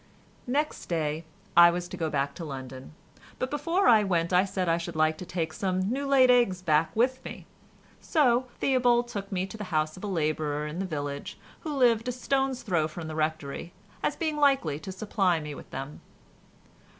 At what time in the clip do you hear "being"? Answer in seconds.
14.15-14.37